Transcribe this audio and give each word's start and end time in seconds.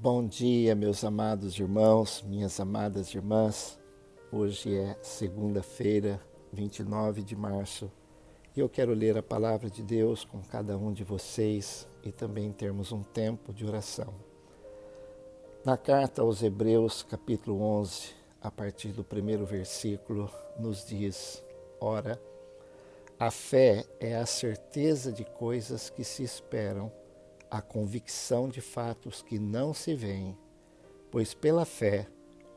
Bom 0.00 0.24
dia, 0.24 0.76
meus 0.76 1.02
amados 1.02 1.58
irmãos, 1.58 2.22
minhas 2.24 2.60
amadas 2.60 3.12
irmãs. 3.12 3.76
Hoje 4.30 4.72
é 4.72 4.96
segunda-feira, 5.02 6.20
29 6.52 7.20
de 7.20 7.34
março, 7.34 7.90
e 8.56 8.60
eu 8.60 8.68
quero 8.68 8.94
ler 8.94 9.18
a 9.18 9.24
palavra 9.24 9.68
de 9.68 9.82
Deus 9.82 10.24
com 10.24 10.40
cada 10.40 10.78
um 10.78 10.92
de 10.92 11.02
vocês 11.02 11.88
e 12.04 12.12
também 12.12 12.52
termos 12.52 12.92
um 12.92 13.02
tempo 13.02 13.52
de 13.52 13.66
oração. 13.66 14.14
Na 15.64 15.76
carta 15.76 16.22
aos 16.22 16.44
Hebreus, 16.44 17.02
capítulo 17.02 17.60
11, 17.60 18.14
a 18.40 18.52
partir 18.52 18.90
do 18.90 19.02
primeiro 19.02 19.44
versículo, 19.44 20.30
nos 20.60 20.86
diz: 20.86 21.42
Ora, 21.80 22.22
a 23.18 23.32
fé 23.32 23.84
é 23.98 24.14
a 24.14 24.26
certeza 24.26 25.10
de 25.10 25.24
coisas 25.24 25.90
que 25.90 26.04
se 26.04 26.22
esperam 26.22 26.92
a 27.50 27.60
convicção 27.60 28.48
de 28.48 28.60
fatos 28.60 29.22
que 29.22 29.38
não 29.38 29.72
se 29.72 29.94
veem, 29.94 30.36
pois 31.10 31.34
pela 31.34 31.64
fé 31.64 32.06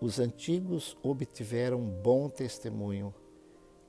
os 0.01 0.19
antigos 0.19 0.97
obtiveram 1.03 1.79
bom 1.79 2.27
testemunho. 2.27 3.13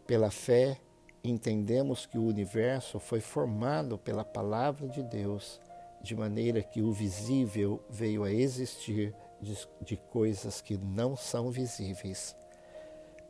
Pela 0.07 0.31
fé 0.31 0.79
entendemos 1.25 2.05
que 2.05 2.19
o 2.19 2.27
universo 2.27 2.99
foi 2.99 3.21
formado 3.21 3.97
pela 3.97 4.25
palavra 4.25 4.89
de 4.89 5.03
Deus, 5.03 5.61
de 6.03 6.15
maneira 6.15 6.63
que 6.63 6.83
o 6.83 6.93
visível 6.93 7.83
veio 7.89 8.25
a 8.25 8.33
existir 8.33 9.15
de, 9.41 9.57
de 9.81 9.97
coisas 9.97 10.61
que 10.61 10.77
não 10.77 11.17
são 11.17 11.51
visíveis. 11.51 12.37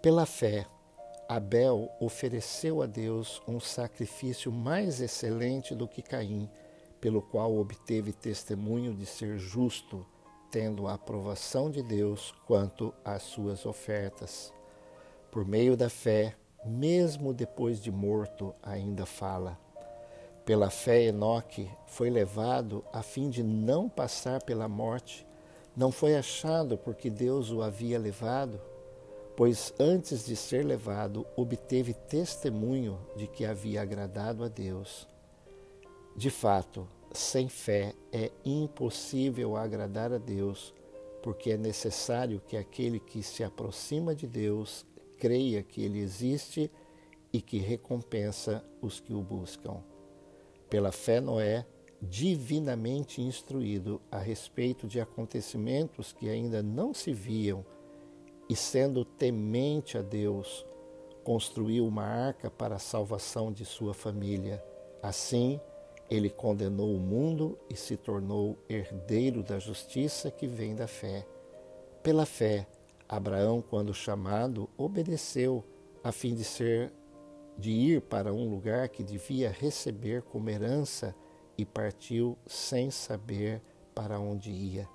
Pela 0.01 0.27
fé, 0.27 0.67
Abel 1.29 1.89
ofereceu 2.01 2.83
a 2.83 2.87
Deus 2.87 3.41
um 3.47 3.61
sacrifício 3.61 4.51
mais 4.51 5.01
excelente 5.01 5.75
do 5.75 5.87
que 5.87 6.03
Caim 6.03 6.51
pelo 7.03 7.21
qual 7.21 7.59
obteve 7.59 8.13
testemunho 8.13 8.95
de 8.95 9.05
ser 9.05 9.37
justo, 9.37 10.07
tendo 10.53 10.87
a 10.87 10.95
aprovação 10.95 11.69
de 11.69 11.83
Deus 11.83 12.33
quanto 12.47 12.95
às 13.05 13.25
suas 13.25 13.67
ofertas. 13.67 14.55
Por 15.29 15.45
meio 15.45 15.77
da 15.77 15.91
fé, 15.91 16.37
mesmo 16.65 17.35
depois 17.35 17.83
de 17.83 17.91
morto, 17.91 18.55
ainda 18.63 19.05
fala. 19.05 19.59
Pela 20.45 20.71
fé, 20.71 21.03
Enoque 21.03 21.69
foi 21.89 22.09
levado 22.09 22.85
a 22.93 23.03
fim 23.03 23.29
de 23.29 23.43
não 23.43 23.89
passar 23.89 24.41
pela 24.45 24.69
morte. 24.69 25.27
Não 25.77 25.91
foi 25.91 26.15
achado 26.15 26.79
porque 26.79 27.11
Deus 27.11 27.51
o 27.51 27.63
havia 27.63 27.99
levado, 27.99 28.61
pois 29.37 29.75
antes 29.77 30.25
de 30.25 30.37
ser 30.37 30.65
levado, 30.65 31.27
obteve 31.35 31.95
testemunho 31.95 32.97
de 33.17 33.27
que 33.27 33.45
havia 33.45 33.83
agradado 33.83 34.45
a 34.45 34.49
Deus. 34.49 35.11
De 36.17 36.31
fato, 36.31 36.87
sem 37.13 37.49
fé 37.49 37.95
é 38.13 38.31
impossível 38.45 39.57
agradar 39.57 40.13
a 40.13 40.19
Deus, 40.19 40.75
porque 41.23 41.53
é 41.53 41.57
necessário 41.57 42.41
que 42.47 42.57
aquele 42.57 42.99
que 42.99 43.23
se 43.23 43.45
aproxima 43.45 44.15
de 44.15 44.27
Deus 44.27 44.85
creia 45.19 45.63
que 45.63 45.83
Ele 45.83 46.01
existe 46.01 46.71
e 47.33 47.41
que 47.41 47.59
recompensa 47.59 48.65
os 48.81 49.01
que 49.01 49.15
o 49.15 49.23
buscam. 49.23 49.83
Pela 50.69 50.93
fé, 50.93 51.21
Noé, 51.21 51.67
divinamente 52.01 53.23
instruído 53.23 54.01
a 54.11 54.19
respeito 54.19 54.89
de 54.89 55.01
acontecimentos 55.01 56.13
que 56.13 56.29
ainda 56.29 56.63
não 56.63 56.93
se 56.93 57.13
viam, 57.13 57.65
e 58.49 58.57
sendo 58.57 59.05
temente 59.05 59.97
a 59.97 60.03
Deus, 60.03 60.67
construiu 61.23 61.87
uma 61.87 62.05
arca 62.05 62.51
para 62.51 62.75
a 62.75 62.81
salvação 62.81 63.53
de 63.53 63.65
sua 63.65 63.95
família. 63.95 64.63
Assim, 65.01 65.61
ele 66.13 66.29
condenou 66.29 66.95
o 66.95 67.01
mundo 67.01 67.59
e 67.71 67.75
se 67.75 67.97
tornou 67.97 68.59
herdeiro 68.69 69.43
da 69.43 69.59
justiça 69.59 70.31
que 70.31 70.47
vem 70.47 70.75
da 70.75 70.87
fé. 70.87 71.27
Pela 72.03 72.27
fé, 72.27 72.67
Abraão, 73.09 73.63
quando 73.63 73.95
chamado, 73.95 74.69
obedeceu 74.77 75.65
a 76.05 76.13
fim 76.13 76.35
de 76.35 76.45
ser 76.45 76.93
de 77.57 77.71
ir 77.71 78.03
para 78.03 78.31
um 78.31 78.51
lugar 78.51 78.91
que 78.91 79.03
devia 79.03 79.51
receber 79.51 80.21
como 80.21 80.51
herança 80.51 81.15
e 81.57 81.65
partiu 81.65 82.37
sem 82.47 82.91
saber 82.91 83.63
para 83.95 84.21
onde 84.21 84.51
ia. 84.51 84.87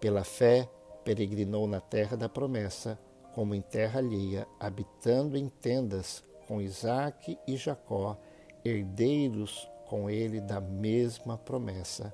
Pela 0.00 0.24
fé, 0.24 0.66
peregrinou 1.04 1.66
na 1.66 1.80
terra 1.80 2.16
da 2.16 2.28
promessa, 2.28 2.98
como 3.34 3.54
em 3.54 3.60
terra 3.60 4.00
alheia, 4.00 4.48
habitando 4.58 5.36
em 5.36 5.46
tendas 5.46 6.24
com 6.48 6.58
Isaque 6.58 7.38
e 7.46 7.54
Jacó, 7.54 8.18
herdeiros 8.64 9.68
com 9.94 10.10
ele 10.10 10.40
da 10.40 10.60
mesma 10.60 11.38
promessa, 11.38 12.12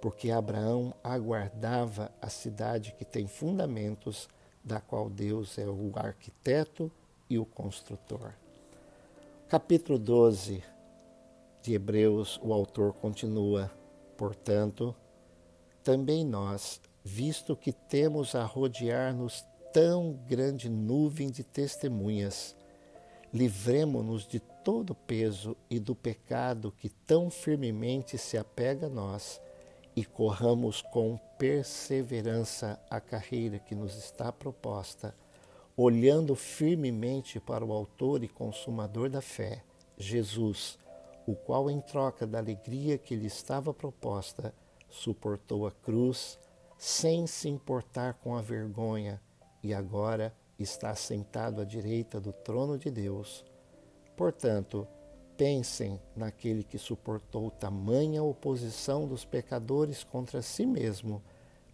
porque 0.00 0.32
Abraão 0.32 0.92
aguardava 1.00 2.10
a 2.20 2.28
cidade 2.28 2.92
que 2.98 3.04
tem 3.04 3.28
fundamentos, 3.28 4.28
da 4.64 4.80
qual 4.80 5.08
Deus 5.08 5.56
é 5.56 5.64
o 5.64 5.92
arquiteto 5.94 6.90
e 7.28 7.38
o 7.38 7.46
construtor. 7.46 8.32
Capítulo 9.48 9.96
12 9.96 10.60
de 11.62 11.72
Hebreus, 11.72 12.40
o 12.42 12.52
autor 12.52 12.94
continua: 12.94 13.70
Portanto, 14.16 14.92
também 15.84 16.24
nós, 16.24 16.80
visto 17.04 17.54
que 17.54 17.70
temos 17.70 18.34
a 18.34 18.42
rodear-nos 18.42 19.46
tão 19.72 20.18
grande 20.26 20.68
nuvem 20.68 21.30
de 21.30 21.44
testemunhas, 21.44 22.56
livremo-nos 23.32 24.26
de 24.26 24.40
todo 24.40 24.90
o 24.90 24.94
peso 24.94 25.56
e 25.68 25.78
do 25.78 25.94
pecado 25.94 26.72
que 26.76 26.88
tão 26.88 27.30
firmemente 27.30 28.18
se 28.18 28.36
apega 28.36 28.86
a 28.86 28.90
nós 28.90 29.40
e 29.94 30.04
corramos 30.04 30.82
com 30.82 31.18
perseverança 31.38 32.80
a 32.88 33.00
carreira 33.00 33.58
que 33.58 33.74
nos 33.74 33.96
está 33.96 34.32
proposta, 34.32 35.14
olhando 35.76 36.34
firmemente 36.34 37.40
para 37.40 37.64
o 37.64 37.72
Autor 37.72 38.22
e 38.22 38.28
Consumador 38.28 39.08
da 39.08 39.20
fé, 39.20 39.62
Jesus, 39.96 40.78
o 41.26 41.34
qual, 41.34 41.70
em 41.70 41.80
troca 41.80 42.26
da 42.26 42.38
alegria 42.38 42.98
que 42.98 43.14
lhe 43.14 43.26
estava 43.26 43.72
proposta, 43.72 44.54
suportou 44.88 45.66
a 45.66 45.70
cruz, 45.70 46.38
sem 46.76 47.26
se 47.26 47.48
importar 47.48 48.14
com 48.14 48.36
a 48.36 48.42
vergonha, 48.42 49.20
e 49.62 49.74
agora 49.74 50.34
está 50.62 50.94
sentado 50.94 51.60
à 51.60 51.64
direita 51.64 52.20
do 52.20 52.32
trono 52.32 52.78
de 52.78 52.90
Deus. 52.90 53.44
Portanto, 54.16 54.86
pensem 55.36 55.98
naquele 56.14 56.62
que 56.62 56.76
suportou 56.76 57.50
tamanha 57.50 58.22
oposição 58.22 59.06
dos 59.06 59.24
pecadores 59.24 60.04
contra 60.04 60.42
si 60.42 60.66
mesmo, 60.66 61.22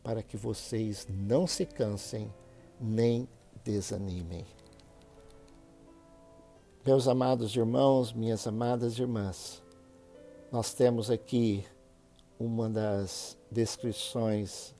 para 0.02 0.22
que 0.22 0.36
vocês 0.36 1.06
não 1.10 1.46
se 1.46 1.66
cansem 1.66 2.32
nem 2.80 3.28
desanimem. 3.64 4.46
Meus 6.84 7.08
amados 7.08 7.56
irmãos, 7.56 8.12
minhas 8.12 8.46
amadas 8.46 8.96
irmãs, 9.00 9.60
nós 10.52 10.72
temos 10.72 11.10
aqui 11.10 11.64
uma 12.38 12.70
das 12.70 13.36
descrições 13.50 14.72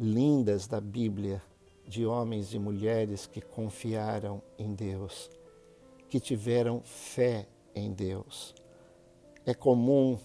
lindas 0.00 0.66
da 0.66 0.80
Bíblia 0.80 1.42
de 1.86 2.04
homens 2.04 2.52
e 2.52 2.58
mulheres 2.58 3.26
que 3.26 3.40
confiaram 3.40 4.42
em 4.58 4.74
Deus, 4.74 5.30
que 6.08 6.18
tiveram 6.18 6.80
fé 6.82 7.46
em 7.74 7.92
Deus. 7.92 8.54
É 9.44 9.54
comum 9.54 10.18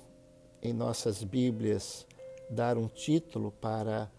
em 0.61 0.73
nossas 0.73 1.23
Bíblias 1.23 2.07
dar 2.49 2.77
um 2.77 2.88
título 2.88 3.51
para 3.51 4.11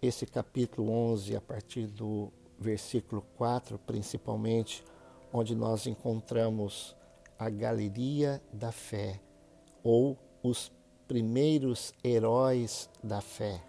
esse 0.00 0.26
capítulo 0.26 0.90
11, 0.90 1.36
a 1.36 1.40
partir 1.40 1.86
do 1.86 2.32
versículo 2.58 3.22
4, 3.36 3.78
principalmente, 3.78 4.84
onde 5.32 5.54
nós 5.54 5.86
encontramos 5.86 6.96
a 7.38 7.48
galeria 7.50 8.42
da 8.52 8.72
fé, 8.72 9.20
ou 9.82 10.16
os 10.42 10.72
primeiros 11.06 11.94
heróis 12.02 12.88
da 13.02 13.20
fé. 13.20 13.62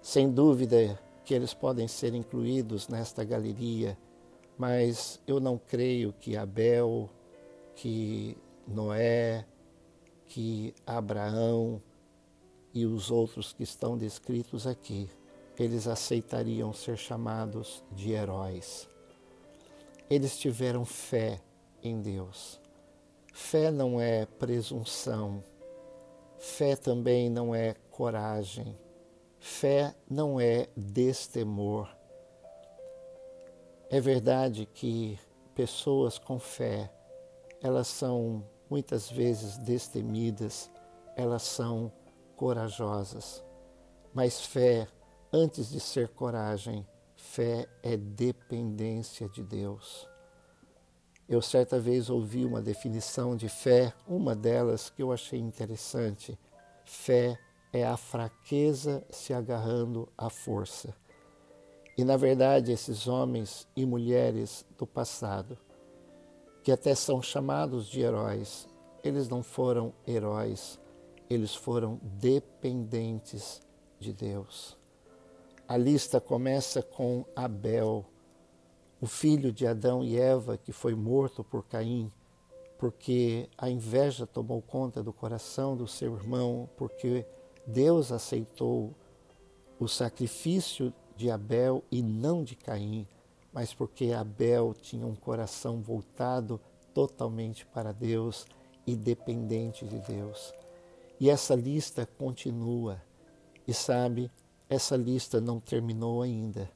Sem 0.00 0.30
dúvida, 0.30 0.98
que 1.24 1.34
eles 1.34 1.54
podem 1.54 1.86
ser 1.86 2.14
incluídos 2.14 2.88
nesta 2.88 3.24
galeria, 3.24 3.96
mas 4.58 5.20
eu 5.26 5.40
não 5.40 5.58
creio 5.58 6.12
que 6.12 6.36
Abel, 6.36 7.08
que 7.74 8.36
Noé, 8.66 9.46
que 10.26 10.74
Abraão 10.86 11.82
e 12.74 12.86
os 12.86 13.10
outros 13.10 13.52
que 13.52 13.62
estão 13.62 13.96
descritos 13.96 14.66
aqui, 14.66 15.08
eles 15.58 15.86
aceitariam 15.86 16.72
ser 16.72 16.96
chamados 16.96 17.84
de 17.92 18.12
heróis. 18.12 18.88
Eles 20.08 20.36
tiveram 20.38 20.84
fé 20.84 21.40
em 21.82 22.00
Deus. 22.00 22.60
Fé 23.32 23.70
não 23.70 24.00
é 24.00 24.26
presunção, 24.26 25.42
fé 26.38 26.76
também 26.76 27.30
não 27.30 27.54
é 27.54 27.74
coragem 27.90 28.76
Fé 29.44 29.92
não 30.08 30.38
é 30.38 30.68
destemor. 30.76 31.92
É 33.90 34.00
verdade 34.00 34.66
que 34.66 35.18
pessoas 35.52 36.16
com 36.16 36.38
fé, 36.38 36.88
elas 37.60 37.88
são 37.88 38.48
muitas 38.70 39.10
vezes 39.10 39.58
destemidas, 39.58 40.70
elas 41.16 41.42
são 41.42 41.90
corajosas. 42.36 43.44
Mas 44.14 44.46
fé 44.46 44.86
antes 45.32 45.70
de 45.70 45.80
ser 45.80 46.10
coragem, 46.10 46.86
fé 47.16 47.66
é 47.82 47.96
dependência 47.96 49.28
de 49.28 49.42
Deus. 49.42 50.08
Eu 51.28 51.42
certa 51.42 51.80
vez 51.80 52.08
ouvi 52.08 52.44
uma 52.44 52.62
definição 52.62 53.34
de 53.34 53.48
fé, 53.48 53.92
uma 54.06 54.36
delas 54.36 54.88
que 54.88 55.02
eu 55.02 55.10
achei 55.10 55.40
interessante. 55.40 56.38
Fé 56.84 57.36
é 57.36 57.51
a 57.80 57.96
fraqueza 57.96 59.02
se 59.08 59.32
agarrando 59.32 60.06
à 60.16 60.28
força. 60.28 60.94
E 61.96 62.04
na 62.04 62.16
verdade, 62.16 62.72
esses 62.72 63.06
homens 63.06 63.66
e 63.74 63.86
mulheres 63.86 64.66
do 64.76 64.86
passado, 64.86 65.58
que 66.62 66.70
até 66.70 66.94
são 66.94 67.22
chamados 67.22 67.86
de 67.86 68.00
heróis, 68.00 68.68
eles 69.02 69.28
não 69.28 69.42
foram 69.42 69.92
heróis, 70.06 70.78
eles 71.28 71.54
foram 71.54 71.98
dependentes 72.02 73.60
de 73.98 74.12
Deus. 74.12 74.76
A 75.66 75.76
lista 75.76 76.20
começa 76.20 76.82
com 76.82 77.24
Abel, 77.34 78.04
o 79.00 79.06
filho 79.06 79.52
de 79.52 79.66
Adão 79.66 80.04
e 80.04 80.18
Eva 80.18 80.56
que 80.56 80.72
foi 80.72 80.94
morto 80.94 81.42
por 81.42 81.64
Caim, 81.64 82.12
porque 82.78 83.48
a 83.56 83.70
inveja 83.70 84.26
tomou 84.26 84.60
conta 84.60 85.02
do 85.02 85.12
coração 85.12 85.76
do 85.76 85.86
seu 85.86 86.14
irmão, 86.14 86.68
porque 86.76 87.24
Deus 87.66 88.10
aceitou 88.10 88.94
o 89.78 89.86
sacrifício 89.88 90.92
de 91.16 91.30
Abel 91.30 91.84
e 91.90 92.02
não 92.02 92.42
de 92.42 92.56
Caim, 92.56 93.06
mas 93.52 93.72
porque 93.72 94.12
Abel 94.12 94.74
tinha 94.74 95.06
um 95.06 95.14
coração 95.14 95.80
voltado 95.80 96.60
totalmente 96.94 97.64
para 97.66 97.92
Deus 97.92 98.46
e 98.86 98.96
dependente 98.96 99.86
de 99.86 99.98
Deus. 100.00 100.52
E 101.20 101.30
essa 101.30 101.54
lista 101.54 102.06
continua. 102.18 103.00
E 103.66 103.72
sabe, 103.72 104.30
essa 104.68 104.96
lista 104.96 105.40
não 105.40 105.60
terminou 105.60 106.22
ainda, 106.22 106.68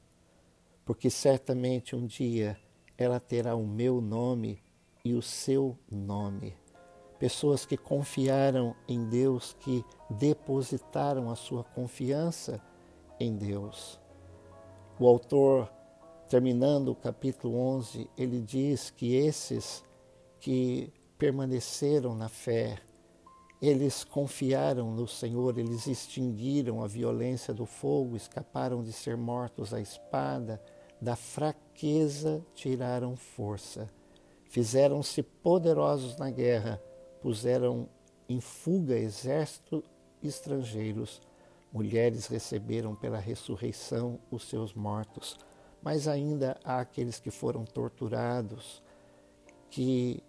porque 0.85 1.09
certamente 1.09 1.95
um 1.95 2.05
dia 2.05 2.57
ela 2.97 3.19
terá 3.19 3.55
o 3.55 3.67
meu 3.67 3.99
nome 3.99 4.61
e 5.03 5.13
o 5.13 5.21
seu 5.21 5.77
nome. 5.91 6.55
Pessoas 7.19 7.65
que 7.65 7.75
confiaram 7.75 8.75
em 8.87 9.03
Deus, 9.09 9.55
que 9.59 9.83
depositaram 10.09 11.31
a 11.31 11.35
sua 11.35 11.63
confiança 11.63 12.61
em 13.19 13.35
Deus. 13.35 13.99
O 14.99 15.07
autor, 15.07 15.71
terminando 16.29 16.89
o 16.89 16.95
capítulo 16.95 17.57
11, 17.57 18.09
ele 18.17 18.41
diz 18.41 18.89
que 18.89 19.15
esses 19.15 19.83
que 20.39 20.93
permaneceram 21.17 22.15
na 22.15 22.29
fé, 22.29 22.79
eles 23.61 24.03
confiaram 24.03 24.91
no 24.91 25.07
Senhor, 25.07 25.57
eles 25.57 25.87
extinguiram 25.87 26.83
a 26.83 26.87
violência 26.87 27.53
do 27.53 27.65
fogo, 27.65 28.15
escaparam 28.15 28.83
de 28.83 28.93
ser 28.93 29.17
mortos 29.17 29.73
à 29.73 29.81
espada, 29.81 30.61
da 31.01 31.15
fraqueza 31.15 32.45
tiraram 32.53 33.15
força, 33.15 33.89
fizeram-se 34.49 35.23
poderosos 35.23 36.17
na 36.17 36.29
guerra, 36.29 36.81
puseram 37.21 37.87
em 38.27 38.39
fuga 38.39 38.97
exércitos 38.97 39.83
estrangeiros. 40.23 41.21
Mulheres 41.71 42.27
receberam 42.27 42.95
pela 42.95 43.17
ressurreição 43.17 44.19
os 44.31 44.43
seus 44.47 44.73
mortos, 44.73 45.37
mas 45.81 46.07
ainda 46.07 46.57
há 46.63 46.79
aqueles 46.79 47.19
que 47.19 47.29
foram 47.29 47.65
torturados, 47.65 48.81
que 49.69 50.23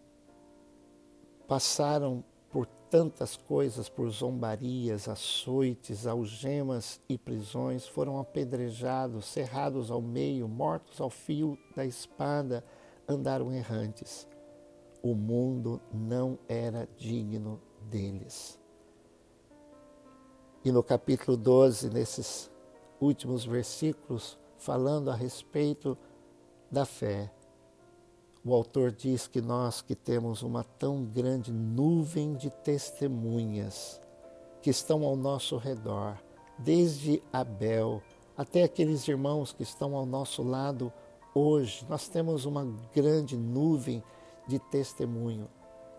passaram 1.46 2.24
por 2.50 2.66
tantas 2.90 3.36
coisas, 3.36 3.88
por 3.88 4.10
zombarias, 4.10 5.08
açoites, 5.08 6.06
algemas 6.06 7.00
e 7.08 7.16
prisões, 7.16 7.86
foram 7.86 8.18
apedrejados, 8.18 9.26
cerrados 9.26 9.90
ao 9.90 10.00
meio, 10.02 10.48
mortos 10.48 11.00
ao 11.00 11.10
fio 11.10 11.58
da 11.76 11.84
espada, 11.86 12.64
andaram 13.06 13.52
errantes. 13.52 14.26
O 15.02 15.14
mundo 15.14 15.80
não 15.92 16.38
era 16.48 16.88
digno 16.96 17.60
deles. 17.88 18.58
E 20.64 20.72
no 20.72 20.82
capítulo 20.82 21.36
12, 21.36 21.90
nesses 21.90 22.50
últimos 23.00 23.44
versículos, 23.44 24.38
falando 24.58 25.10
a 25.10 25.14
respeito 25.14 25.96
da 26.70 26.84
fé, 26.84 27.32
o 28.44 28.54
autor 28.54 28.92
diz 28.92 29.26
que 29.26 29.40
nós 29.40 29.80
que 29.80 29.94
temos 29.94 30.42
uma 30.42 30.64
tão 30.64 31.04
grande 31.04 31.52
nuvem 31.52 32.34
de 32.34 32.50
testemunhas 32.50 34.00
que 34.60 34.70
estão 34.70 35.04
ao 35.04 35.16
nosso 35.16 35.56
redor, 35.56 36.18
desde 36.58 37.22
Abel 37.32 38.02
até 38.38 38.62
aqueles 38.62 39.08
irmãos 39.08 39.52
que 39.52 39.64
estão 39.64 39.96
ao 39.96 40.06
nosso 40.06 40.44
lado 40.44 40.92
hoje, 41.34 41.84
nós 41.88 42.08
temos 42.08 42.44
uma 42.44 42.64
grande 42.94 43.36
nuvem 43.36 44.00
de 44.00 44.17
testemunho. 44.56 45.48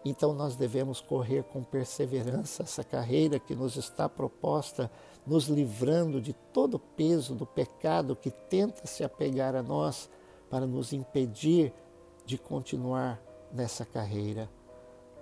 Então 0.06 0.34
nós 0.34 0.56
devemos 0.56 1.02
correr 1.02 1.44
com 1.44 1.62
perseverança 1.62 2.64
essa 2.64 2.86
carreira 2.86 3.38
que 3.38 3.54
nos 3.54 3.76
está 3.76 4.08
proposta, 4.08 4.90
nos 5.28 5.48
livrando 5.48 6.22
de 6.22 6.32
todo 6.32 6.76
o 6.76 6.80
peso 6.80 7.36
do 7.36 7.46
pecado 7.46 8.16
que 8.16 8.32
tenta 8.32 8.88
se 8.88 9.04
apegar 9.04 9.56
a 9.56 9.62
nós 9.62 10.10
para 10.50 10.66
nos 10.66 10.94
impedir 10.94 11.74
de 12.26 12.38
continuar 12.38 13.22
nessa 13.52 13.86
carreira. 13.86 14.50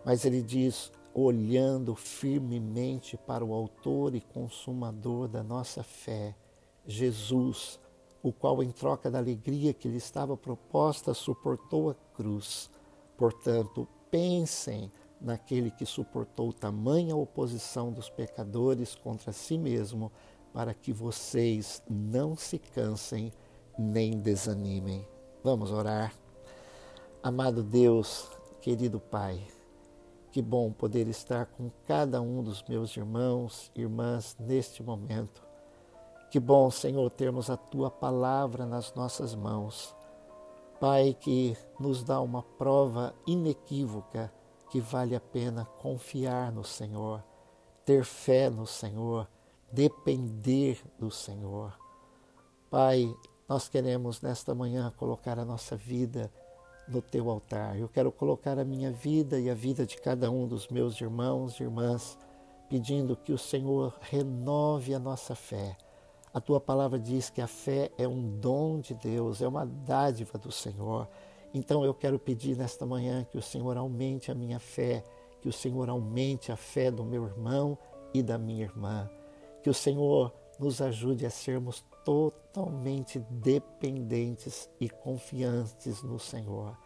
Mas 0.06 0.25
ele 0.25 0.41
diz, 0.44 0.91
olhando 1.13 1.95
firmemente 1.95 3.18
para 3.18 3.44
o 3.44 3.53
Autor 3.53 4.13
e 4.13 4.21
Consumador 4.21 5.27
da 5.27 5.41
nossa 5.41 5.81
fé, 5.81 6.35
Jesus, 6.85 7.79
o 8.21 8.31
qual, 8.31 8.62
em 8.62 8.71
troca 8.71 9.09
da 9.09 9.18
alegria 9.18 9.74
que 9.74 9.88
lhe 9.88 9.97
estava 9.97 10.38
proposta, 10.38 11.13
suportou 11.13 11.89
a 11.89 11.95
cruz. 12.15 12.69
Portanto, 13.18 13.88
pensem 14.12 14.92
naquele 15.19 15.72
que 15.72 15.86
suportou 15.86 16.54
tamanha 16.54 17.16
oposição 17.16 17.92
dos 17.92 18.10
pecadores 18.10 18.96
contra 18.96 19.31
si 19.31 19.58
mesmo, 19.58 20.12
para 20.54 20.74
que 20.74 20.94
vocês 20.94 21.81
não 21.90 22.36
se 22.36 22.60
cansem 22.60 23.34
nem 23.78 24.19
desanimem. 24.19 25.08
Vamos 25.44 25.72
orar. 25.72 26.14
Amado 27.22 27.64
Deus, 27.64 28.30
querido 28.62 29.00
Pai, 29.00 29.46
que 30.31 30.42
bom 30.42 30.72
poder 30.72 31.08
estar 31.08 31.48
com 31.48 31.70
cada 31.86 32.22
um 32.22 32.44
dos 32.44 32.63
meus 32.63 32.96
irmãos 32.96 33.72
e 33.75 33.81
irmãs 33.81 34.36
neste 34.40 34.84
momento. 34.84 35.42
Que 36.30 36.39
bom, 36.39 36.70
Senhor, 36.70 37.10
termos 37.10 37.50
a 37.50 37.58
tua 37.58 37.89
palavra 37.89 38.65
nas 38.65 38.94
nossas 38.94 39.34
mãos. 39.34 39.97
Pai, 40.79 41.17
que 41.19 41.57
nos 41.79 42.03
dá 42.03 42.22
uma 42.22 42.43
prova 42.43 43.15
inequívoca 43.25 44.31
que 44.69 44.79
vale 44.79 45.15
a 45.15 45.19
pena 45.19 45.65
confiar 45.79 46.51
no 46.51 46.63
Senhor, 46.63 47.24
ter 47.84 48.03
fé 48.03 48.48
no 48.50 48.67
Senhor, 48.67 49.27
depender 49.72 50.79
do 51.00 51.10
Senhor. 51.10 51.75
Pai, 52.69 53.12
nós 53.50 53.67
queremos 53.67 54.22
nesta 54.22 54.53
manhã 54.53 54.93
colocar 54.98 55.39
a 55.39 55.46
nossa 55.46 55.75
vida 55.75 56.31
no 56.88 57.01
teu 57.01 57.29
altar. 57.29 57.79
Eu 57.79 57.89
quero 57.89 58.12
colocar 58.12 58.60
a 58.60 58.65
minha 58.65 58.91
vida 58.91 59.39
e 59.39 59.50
a 59.50 59.55
vida 59.55 59.84
de 59.84 59.98
cada 59.98 60.29
um 60.29 60.48
dos 60.48 60.67
meus 60.67 61.00
irmãos 61.01 61.60
e 61.60 61.63
irmãs, 61.63 62.19
pedindo 62.69 63.15
que 63.15 63.34
o 63.34 63.38
Senhor 63.38 63.96
renove 64.00 64.93
a 64.93 65.00
nossa 65.00 65.34
fé. 65.34 65.75
A 66.38 66.39
tua 66.39 66.62
palavra 66.62 67.00
diz 67.00 67.32
que 67.32 67.41
a 67.41 67.48
fé 67.48 67.89
é 67.98 68.08
um 68.08 68.38
dom 68.38 68.79
de 68.79 68.94
Deus, 68.94 69.41
é 69.41 69.48
uma 69.48 69.65
dádiva 69.65 70.38
do 70.38 70.51
Senhor. 70.51 71.10
Então 71.51 71.84
eu 71.84 71.96
quero 71.96 72.20
pedir 72.20 72.56
nesta 72.56 72.86
manhã 72.86 73.24
que 73.24 73.39
o 73.39 73.41
Senhor 73.41 73.75
aumente 73.75 74.32
a 74.32 74.36
minha 74.36 74.60
fé, 74.60 75.03
que 75.41 75.50
o 75.50 75.51
Senhor 75.51 75.89
aumente 75.89 76.51
a 76.51 76.56
fé 76.56 76.91
do 76.91 77.03
meu 77.03 77.25
irmão 77.25 77.75
e 78.13 78.22
da 78.22 78.38
minha 78.38 78.65
irmã. 78.65 79.10
Que 79.63 79.70
o 79.72 79.74
Senhor 79.74 80.32
nos 80.60 80.79
ajude 80.79 81.25
a 81.25 81.32
sermos 81.32 81.84
totalmente 82.06 83.17
dependentes 83.32 84.70
e 84.79 84.88
confiantes 84.88 86.03
no 86.03 86.20
Senhor. 86.20 86.77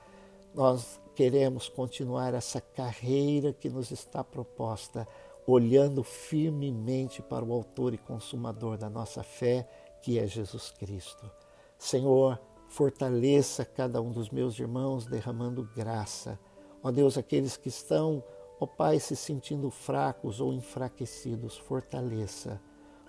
Nós 0.55 0.97
queremos 1.13 1.67
continuar 1.67 2.33
essa 2.33 2.61
carreira 2.61 3.51
que 3.51 3.69
nos 3.69 3.91
está 3.91 4.23
proposta, 4.23 5.05
olhando 5.47 6.03
firmemente 6.03 7.21
para 7.21 7.43
o 7.43 7.53
Autor 7.53 7.93
e 7.93 7.97
Consumador 7.97 8.77
da 8.77 8.89
nossa 8.89 9.23
fé, 9.23 9.67
que 10.01 10.19
é 10.19 10.27
Jesus 10.27 10.71
Cristo. 10.71 11.29
Senhor, 11.77 12.39
fortaleça 12.67 13.65
cada 13.65 14.01
um 14.01 14.11
dos 14.11 14.29
meus 14.29 14.59
irmãos, 14.59 15.05
derramando 15.05 15.69
graça. 15.75 16.39
Ó 16.83 16.91
Deus, 16.91 17.17
aqueles 17.17 17.57
que 17.57 17.69
estão, 17.69 18.23
ó 18.59 18.65
Pai, 18.65 18.99
se 18.99 19.15
sentindo 19.15 19.69
fracos 19.69 20.39
ou 20.39 20.53
enfraquecidos, 20.53 21.57
fortaleça 21.57 22.61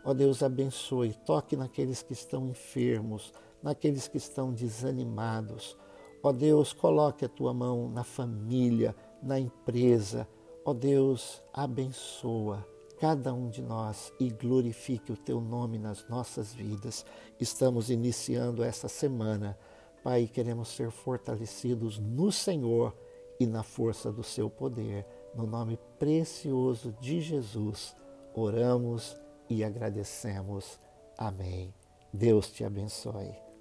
Ó 0.04 0.12
Deus, 0.12 0.42
abençoe, 0.42 1.14
toque 1.24 1.56
naqueles 1.56 2.02
que 2.02 2.12
estão 2.12 2.48
enfermos, 2.48 3.32
naqueles 3.62 4.08
que 4.08 4.16
estão 4.16 4.52
desanimados. 4.52 5.76
Ó 6.22 6.32
Deus, 6.32 6.72
coloque 6.72 7.24
a 7.24 7.28
tua 7.28 7.54
mão 7.54 7.88
na 7.88 8.02
família, 8.02 8.96
na 9.22 9.38
empresa. 9.38 10.26
Ó 10.64 10.72
Deus, 10.72 11.42
abençoa 11.52 12.66
cada 13.02 13.34
um 13.34 13.48
de 13.48 13.60
nós 13.60 14.12
e 14.20 14.30
glorifique 14.30 15.10
o 15.10 15.16
teu 15.16 15.40
nome 15.40 15.76
nas 15.76 16.08
nossas 16.08 16.54
vidas. 16.54 17.04
Estamos 17.40 17.90
iniciando 17.90 18.62
essa 18.62 18.86
semana. 18.86 19.58
Pai, 20.04 20.30
queremos 20.32 20.68
ser 20.68 20.92
fortalecidos 20.92 21.98
no 21.98 22.30
Senhor 22.30 22.96
e 23.40 23.46
na 23.46 23.64
força 23.64 24.12
do 24.12 24.22
seu 24.22 24.48
poder. 24.48 25.04
No 25.34 25.48
nome 25.48 25.80
precioso 25.98 26.94
de 27.00 27.20
Jesus, 27.20 27.96
oramos 28.32 29.16
e 29.50 29.64
agradecemos. 29.64 30.78
Amém. 31.18 31.74
Deus 32.12 32.52
te 32.52 32.64
abençoe. 32.64 33.51